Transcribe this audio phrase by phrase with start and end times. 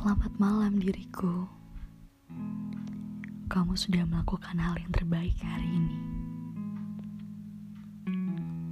[0.00, 1.44] Selamat malam diriku.
[3.52, 5.98] Kamu sudah melakukan hal yang terbaik hari ini.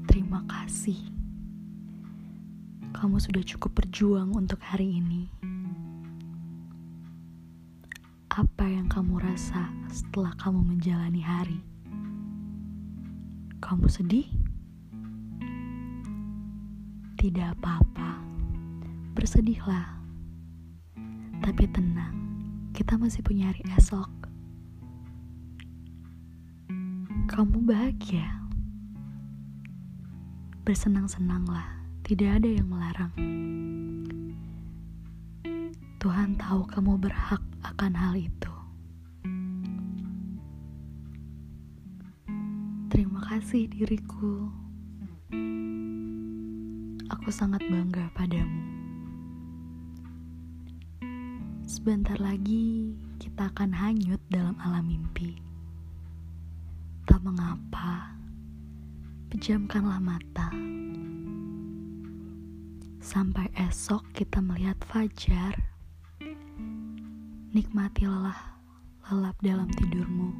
[0.08, 0.96] Terima kasih.
[2.96, 5.28] Kamu sudah cukup berjuang untuk hari ini.
[8.32, 11.60] Apa yang kamu rasa setelah kamu menjalani hari?
[13.60, 14.32] Kamu sedih?
[17.20, 18.16] Tidak apa-apa.
[19.12, 19.97] Bersedihlah.
[21.42, 22.14] Tapi tenang,
[22.70, 24.10] kita masih punya hari esok.
[27.26, 28.46] Kamu bahagia.
[30.62, 31.66] Bersenang-senanglah,
[32.06, 33.14] tidak ada yang melarang.
[35.98, 38.54] Tuhan tahu kamu berhak akan hal itu.
[42.86, 44.46] Terima kasih diriku.
[47.10, 48.77] Aku sangat bangga padamu.
[51.88, 55.40] Sebentar lagi kita akan hanyut dalam alam mimpi.
[57.08, 58.12] Tak mengapa,
[59.32, 60.52] pejamkanlah mata.
[63.00, 65.56] Sampai esok kita melihat fajar.
[67.56, 68.36] Nikmatilah
[69.08, 70.36] lelap dalam tidurmu.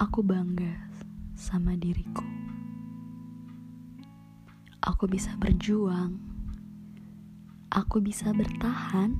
[0.00, 0.88] Aku bangga
[1.36, 2.24] sama diriku.
[4.88, 6.31] Aku bisa berjuang.
[7.72, 9.16] Aku bisa bertahan.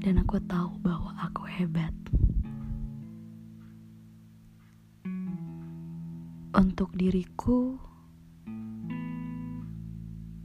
[0.00, 1.92] Dan aku tahu bahwa aku hebat.
[6.56, 7.76] Untuk diriku,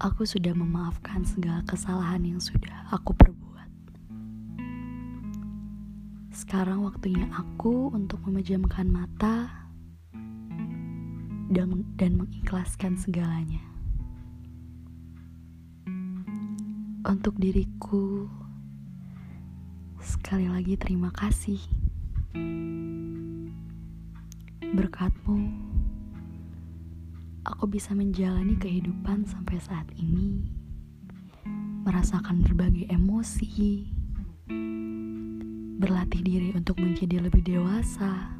[0.04, 3.72] aku sudah memaafkan segala kesalahan yang sudah aku perbuat.
[6.36, 9.48] Sekarang waktunya aku untuk memejamkan mata
[11.48, 13.78] dan, dan mengikhlaskan segalanya.
[16.99, 18.27] Untuk diriku,
[20.04, 21.55] sekali lagi terima kasih.
[24.60, 25.39] Berkatmu,
[27.48, 30.52] aku bisa menjalani kehidupan sampai saat ini,
[31.87, 33.87] merasakan berbagai emosi,
[35.80, 38.36] berlatih diri untuk menjadi lebih dewasa.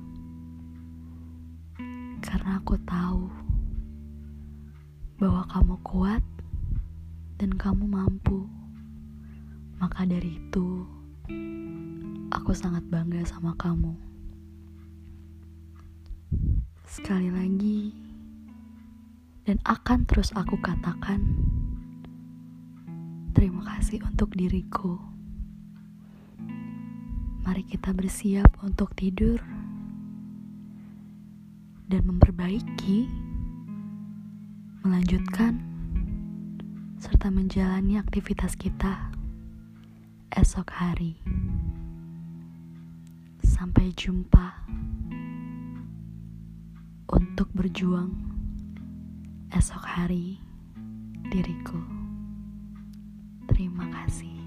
[2.20, 3.24] Karena aku tahu
[5.16, 6.24] bahwa kamu kuat
[7.40, 8.44] dan kamu mampu.
[9.80, 10.84] Maka dari itu,
[12.36, 13.96] aku sangat bangga sama kamu.
[16.84, 17.96] Sekali lagi,
[19.48, 21.24] dan akan terus aku katakan,
[23.32, 25.00] terima kasih untuk diriku.
[27.48, 29.40] Mari kita bersiap untuk tidur
[31.88, 33.08] dan memperbaiki,
[34.84, 35.69] melanjutkan,
[37.00, 39.08] serta menjalani aktivitas kita
[40.36, 41.16] esok hari.
[43.40, 44.68] Sampai jumpa
[47.08, 48.12] untuk berjuang
[49.56, 50.44] esok hari
[51.32, 51.80] diriku.
[53.48, 54.39] Terima kasih.